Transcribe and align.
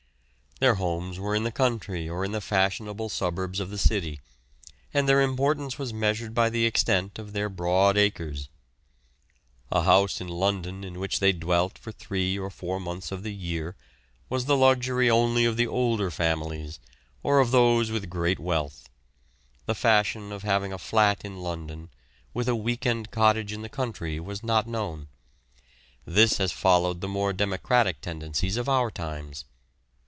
Their 0.59 0.75
homes 0.75 1.17
were 1.17 1.33
in 1.33 1.41
the 1.41 1.51
country 1.51 2.07
or 2.07 2.23
in 2.23 2.33
the 2.33 2.39
fashionable 2.39 3.09
suburbs 3.09 3.59
of 3.59 3.71
the 3.71 3.79
city, 3.79 4.21
and 4.93 5.09
their 5.09 5.19
importance 5.19 5.79
was 5.79 5.91
measured 5.91 6.35
by 6.35 6.51
the 6.51 6.67
extent 6.67 7.17
of 7.17 7.33
their 7.33 7.49
broad 7.49 7.97
acres. 7.97 8.47
A 9.71 9.81
house 9.81 10.21
in 10.21 10.27
London, 10.27 10.83
in 10.83 10.99
which 10.99 11.19
they 11.19 11.31
dwelt 11.31 11.79
for 11.79 11.91
three 11.91 12.37
or 12.37 12.51
four 12.51 12.79
months 12.79 13.11
of 13.11 13.23
the 13.23 13.33
year, 13.33 13.75
was 14.29 14.45
the 14.45 14.55
luxury 14.55 15.09
only 15.09 15.45
of 15.45 15.57
the 15.57 15.65
older 15.65 16.11
families, 16.11 16.79
or 17.23 17.39
of 17.39 17.49
those 17.49 17.89
of 17.89 18.07
great 18.07 18.37
wealth; 18.39 18.87
the 19.65 19.73
fashion 19.73 20.31
of 20.31 20.43
having 20.43 20.71
a 20.71 20.77
flat 20.77 21.25
in 21.25 21.37
London, 21.41 21.89
with 22.35 22.47
a 22.47 22.55
week 22.55 22.85
end 22.85 23.09
cottage 23.09 23.51
in 23.51 23.63
the 23.63 23.67
country, 23.67 24.19
was 24.19 24.43
not 24.43 24.67
known 24.67 25.07
this 26.05 26.37
has 26.37 26.51
followed 26.51 27.01
the 27.01 27.07
more 27.07 27.33
democratic 27.33 27.99
tendencies 27.99 28.57
of 28.57 28.69
our 28.69 28.91
times. 28.91 29.45